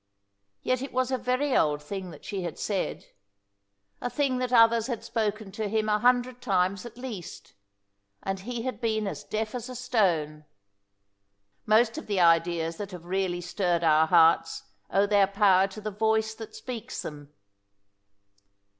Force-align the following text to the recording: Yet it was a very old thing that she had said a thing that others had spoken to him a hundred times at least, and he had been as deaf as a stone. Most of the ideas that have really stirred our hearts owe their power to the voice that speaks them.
Yet 0.63 0.81
it 0.81 0.93
was 0.93 1.11
a 1.11 1.17
very 1.19 1.55
old 1.55 1.79
thing 1.83 2.09
that 2.09 2.25
she 2.25 2.41
had 2.41 2.57
said 2.57 3.05
a 4.01 4.09
thing 4.09 4.39
that 4.39 4.51
others 4.51 4.87
had 4.87 5.03
spoken 5.03 5.51
to 5.51 5.67
him 5.69 5.87
a 5.89 5.99
hundred 5.99 6.41
times 6.41 6.87
at 6.87 6.97
least, 6.97 7.53
and 8.23 8.39
he 8.39 8.63
had 8.63 8.81
been 8.81 9.05
as 9.05 9.23
deaf 9.23 9.53
as 9.53 9.69
a 9.69 9.75
stone. 9.75 10.45
Most 11.67 11.99
of 11.99 12.07
the 12.07 12.19
ideas 12.19 12.77
that 12.77 12.89
have 12.89 13.05
really 13.05 13.41
stirred 13.41 13.83
our 13.83 14.07
hearts 14.07 14.63
owe 14.89 15.05
their 15.05 15.27
power 15.27 15.67
to 15.67 15.79
the 15.79 15.91
voice 15.91 16.33
that 16.33 16.55
speaks 16.55 17.03
them. 17.03 17.31